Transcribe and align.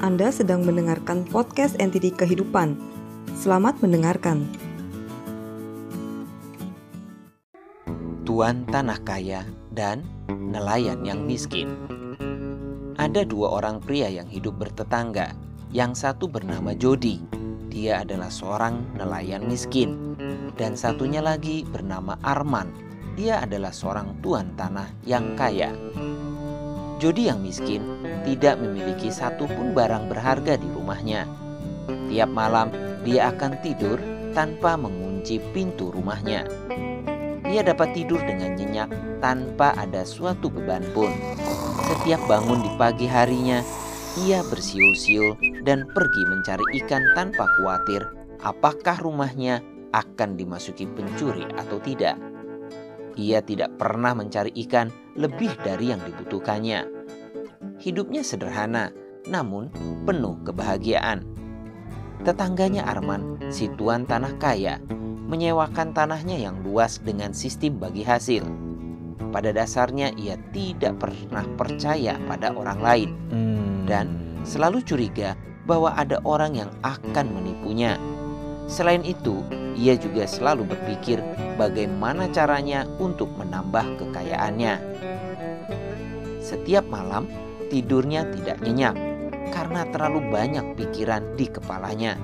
Anda 0.00 0.32
sedang 0.32 0.64
mendengarkan 0.64 1.28
podcast 1.28 1.76
NTD 1.76 2.16
Kehidupan. 2.16 2.72
Selamat 3.36 3.84
mendengarkan. 3.84 4.48
Tuan 8.24 8.64
tanah 8.72 8.96
kaya 9.04 9.44
dan 9.76 10.00
nelayan 10.32 11.04
yang 11.04 11.28
miskin. 11.28 11.76
Ada 12.96 13.28
dua 13.28 13.60
orang 13.60 13.76
pria 13.84 14.08
yang 14.08 14.24
hidup 14.24 14.56
bertetangga. 14.56 15.36
Yang 15.68 16.08
satu 16.08 16.32
bernama 16.32 16.72
Jody. 16.72 17.20
Dia 17.68 18.00
adalah 18.00 18.32
seorang 18.32 18.80
nelayan 18.96 19.44
miskin. 19.44 20.16
Dan 20.56 20.80
satunya 20.80 21.20
lagi 21.20 21.68
bernama 21.68 22.16
Arman. 22.24 22.72
Dia 23.20 23.44
adalah 23.44 23.68
seorang 23.68 24.16
tuan 24.24 24.56
tanah 24.56 24.88
yang 25.04 25.36
kaya. 25.36 25.76
Jody 27.00 27.32
yang 27.32 27.40
miskin 27.40 27.80
tidak 28.28 28.60
memiliki 28.60 29.08
satupun 29.08 29.72
barang 29.72 30.12
berharga 30.12 30.60
di 30.60 30.68
rumahnya. 30.68 31.24
Tiap 31.88 32.28
malam 32.28 32.68
dia 33.08 33.32
akan 33.32 33.56
tidur 33.64 33.96
tanpa 34.36 34.76
mengunci 34.76 35.40
pintu 35.56 35.88
rumahnya. 35.88 36.44
Ia 37.48 37.64
dapat 37.64 37.96
tidur 37.96 38.20
dengan 38.20 38.52
nyenyak 38.52 38.92
tanpa 39.24 39.72
ada 39.80 40.04
suatu 40.04 40.52
beban 40.52 40.84
pun. 40.92 41.08
Setiap 41.88 42.20
bangun 42.28 42.62
di 42.68 42.70
pagi 42.76 43.08
harinya, 43.08 43.64
ia 44.20 44.44
bersiul-siul 44.44 45.64
dan 45.64 45.88
pergi 45.96 46.22
mencari 46.28 46.84
ikan 46.84 47.02
tanpa 47.16 47.48
khawatir 47.56 48.04
apakah 48.44 49.00
rumahnya 49.00 49.64
akan 49.96 50.36
dimasuki 50.36 50.84
pencuri 50.84 51.48
atau 51.56 51.80
tidak. 51.80 52.20
Ia 53.18 53.42
tidak 53.42 53.74
pernah 53.80 54.14
mencari 54.14 54.54
ikan 54.68 54.92
lebih 55.20 55.52
dari 55.60 55.92
yang 55.92 56.00
dibutuhkannya. 56.00 56.88
Hidupnya 57.76 58.24
sederhana, 58.24 58.88
namun 59.28 59.68
penuh 60.08 60.40
kebahagiaan. 60.48 61.28
Tetangganya 62.24 62.88
Arman, 62.88 63.36
si 63.52 63.68
tuan 63.76 64.08
tanah 64.08 64.40
kaya, 64.40 64.80
menyewakan 65.28 65.92
tanahnya 65.92 66.40
yang 66.40 66.64
luas 66.64 66.96
dengan 67.00 67.36
sistem 67.36 67.76
bagi 67.76 68.00
hasil. 68.00 68.44
Pada 69.30 69.52
dasarnya 69.52 70.10
ia 70.18 70.34
tidak 70.50 70.98
pernah 70.98 71.46
percaya 71.54 72.18
pada 72.26 72.50
orang 72.50 72.80
lain 72.82 73.10
dan 73.86 74.18
selalu 74.42 74.82
curiga 74.82 75.38
bahwa 75.70 75.94
ada 75.94 76.18
orang 76.26 76.58
yang 76.58 76.70
akan 76.82 77.30
menipunya. 77.30 77.94
Selain 78.70 79.02
itu, 79.02 79.42
ia 79.74 79.98
juga 79.98 80.30
selalu 80.30 80.70
berpikir 80.70 81.18
bagaimana 81.58 82.30
caranya 82.30 82.86
untuk 83.02 83.26
menambah 83.34 83.98
kekayaannya. 83.98 84.78
Setiap 86.38 86.86
malam, 86.86 87.26
tidurnya 87.66 88.30
tidak 88.30 88.62
nyenyak 88.62 88.94
karena 89.50 89.82
terlalu 89.90 90.22
banyak 90.30 90.78
pikiran 90.78 91.34
di 91.34 91.50
kepalanya. 91.50 92.14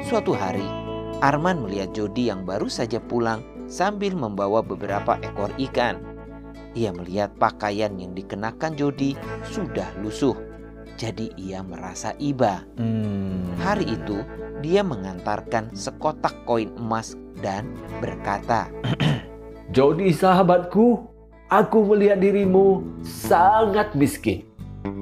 Suatu 0.00 0.32
hari, 0.32 0.64
Arman 1.20 1.60
melihat 1.60 1.92
Jody 1.92 2.32
yang 2.32 2.48
baru 2.48 2.72
saja 2.72 2.96
pulang 2.96 3.44
sambil 3.68 4.16
membawa 4.16 4.64
beberapa 4.64 5.20
ekor 5.20 5.52
ikan. 5.60 6.00
Ia 6.72 6.92
melihat 6.92 7.36
pakaian 7.36 7.96
yang 8.00 8.12
dikenakan 8.16 8.76
Jody 8.76 9.16
sudah 9.48 9.88
lusuh, 10.00 10.36
jadi 10.96 11.32
ia 11.36 11.60
merasa 11.60 12.12
iba. 12.20 12.64
Hmm. 12.76 13.56
Hari 13.56 13.96
itu, 13.96 14.20
dia 14.64 14.80
mengantarkan 14.80 15.72
sekotak 15.76 16.32
koin 16.48 16.72
emas 16.80 17.18
dan 17.40 17.76
berkata, 18.00 18.72
Jody 19.74 20.14
sahabatku, 20.14 21.04
aku 21.52 21.78
melihat 21.92 22.22
dirimu 22.22 22.82
sangat 23.04 23.92
miskin. 23.92 24.46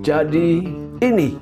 Jadi 0.00 0.64
ini, 1.02 1.36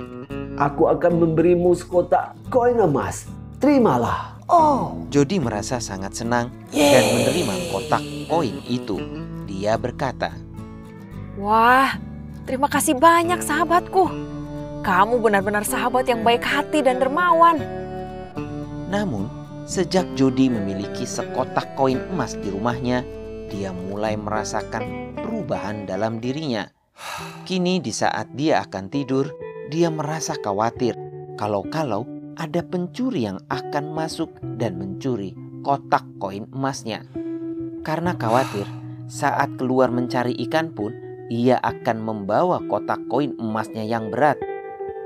aku 0.57 0.89
akan 0.89 1.13
memberimu 1.23 1.77
sekotak 1.77 2.37
koin 2.49 2.81
emas. 2.81 3.29
Terimalah. 3.61 4.41
Oh, 4.51 5.07
Jody 5.15 5.39
merasa 5.39 5.79
sangat 5.79 6.19
senang 6.19 6.51
dan 6.75 7.05
menerima 7.15 7.71
kotak 7.71 8.03
koin 8.27 8.59
itu. 8.67 8.99
Dia 9.47 9.79
berkata, 9.79 10.35
Wah, 11.39 11.95
terima 12.49 12.67
kasih 12.67 12.99
banyak 12.99 13.39
sahabatku. 13.47 14.11
Kamu 14.83 15.23
benar-benar 15.23 15.63
sahabat 15.63 16.09
yang 16.09 16.25
baik 16.27 16.43
hati 16.43 16.83
dan 16.83 16.99
dermawan. 16.99 17.63
Namun 18.91 19.31
sejak 19.71 20.05
Jody 20.19 20.51
memiliki 20.51 21.07
sekotak 21.07 21.79
koin 21.79 22.03
emas 22.11 22.35
di 22.35 22.51
rumahnya, 22.51 23.07
dia 23.47 23.71
mulai 23.71 24.19
merasakan 24.19 25.15
perubahan 25.15 25.87
dalam 25.87 26.19
dirinya. 26.19 26.67
Kini 27.47 27.79
di 27.79 27.95
saat 27.95 28.35
dia 28.35 28.61
akan 28.67 28.91
tidur, 28.91 29.31
dia 29.71 29.89
merasa 29.89 30.35
khawatir 30.37 30.99
kalau-kalau 31.39 32.05
ada 32.35 32.61
pencuri 32.67 33.31
yang 33.31 33.39
akan 33.47 33.95
masuk 33.95 34.35
dan 34.59 34.77
mencuri 34.77 35.33
kotak 35.63 36.05
koin 36.19 36.51
emasnya. 36.51 37.07
Karena 37.87 38.19
khawatir, 38.19 38.67
saat 39.07 39.55
keluar 39.57 39.89
mencari 39.95 40.35
ikan 40.49 40.75
pun, 40.75 40.93
ia 41.31 41.63
akan 41.63 42.03
membawa 42.03 42.59
kotak 42.67 43.01
koin 43.07 43.39
emasnya 43.39 43.87
yang 43.87 44.11
berat. 44.11 44.37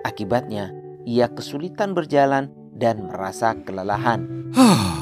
Akibatnya, 0.02 0.72
ia 1.04 1.28
kesulitan 1.30 1.92
berjalan 1.92 2.48
dan 2.74 3.06
merasa 3.06 3.54
kelelahan. 3.62 4.50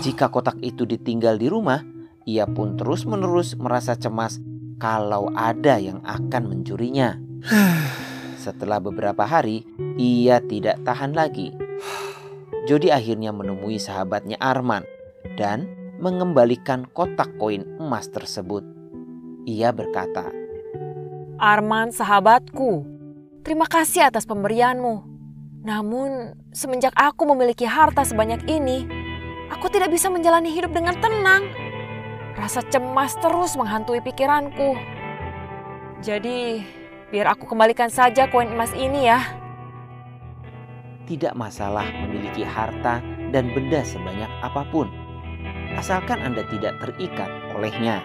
Jika 0.05 0.29
kotak 0.29 0.61
itu 0.61 0.85
ditinggal 0.85 1.41
di 1.41 1.49
rumah, 1.49 1.81
ia 2.29 2.47
pun 2.47 2.77
terus-menerus 2.79 3.57
merasa 3.59 3.97
cemas 3.97 4.39
kalau 4.77 5.33
ada 5.33 5.81
yang 5.81 6.05
akan 6.05 6.53
mencurinya. 6.53 7.19
Setelah 8.43 8.83
beberapa 8.83 9.23
hari, 9.23 9.63
ia 9.97 10.43
tidak 10.43 10.83
tahan 10.83 11.15
lagi. 11.15 11.55
Jody 12.67 12.95
akhirnya 12.95 13.35
menemui 13.35 13.79
sahabatnya 13.79 14.39
Arman 14.39 14.87
dan 15.35 15.67
mengembalikan 15.99 16.87
kotak 16.91 17.31
koin 17.39 17.67
emas 17.79 18.11
tersebut. 18.11 18.63
Ia 19.47 19.71
berkata, 19.75 20.31
Arman 21.43 21.91
sahabatku, 21.91 22.87
terima 23.43 23.67
kasih 23.67 24.11
atas 24.11 24.27
pemberianmu. 24.27 25.12
Namun, 25.63 26.35
semenjak 26.51 26.91
aku 26.99 27.23
memiliki 27.31 27.63
harta 27.63 28.03
sebanyak 28.03 28.43
ini, 28.51 28.83
aku 29.51 29.71
tidak 29.71 29.95
bisa 29.95 30.11
menjalani 30.11 30.51
hidup 30.51 30.75
dengan 30.75 30.99
tenang. 30.99 31.47
Rasa 32.35 32.67
cemas 32.67 33.15
terus 33.23 33.55
menghantui 33.55 34.03
pikiranku. 34.03 34.75
Jadi, 36.03 36.67
biar 37.15 37.39
aku 37.39 37.47
kembalikan 37.47 37.87
saja 37.87 38.27
koin 38.27 38.51
emas 38.51 38.75
ini 38.75 39.07
ya. 39.07 39.43
tidak 41.13 41.37
masalah 41.37 41.85
memiliki 41.93 42.41
harta 42.41 43.05
dan 43.37 43.53
benda 43.53 43.85
sebanyak 43.85 44.31
apa 44.41 44.65
pun, 44.73 44.89
asalkan 45.77 46.23
Anda 46.25 46.47
tidak 46.49 46.81
terikat 46.81 47.29
olehnya. 47.53 48.01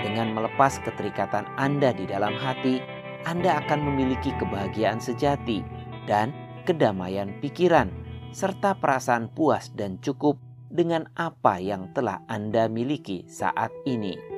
Dengan 0.00 0.32
melepas 0.34 0.82
keterikatan 0.82 1.46
Anda 1.60 1.92
di 1.94 2.08
dalam 2.08 2.34
hati, 2.34 2.82
Anda 3.22 3.62
akan 3.62 3.86
memiliki 3.86 4.34
kebahagiaan 4.40 4.98
sejati 4.98 5.62
dan 6.10 6.34
kedamaian 6.64 7.38
pikiran, 7.42 7.92
serta 8.32 8.78
perasaan 8.78 9.28
puas 9.28 9.70
dan 9.76 10.00
cukup 10.00 10.40
dengan 10.72 11.10
apa 11.14 11.60
yang 11.60 11.92
telah 11.92 12.24
Anda 12.26 12.66
miliki 12.72 13.28
saat 13.28 13.70
ini. 13.84 14.31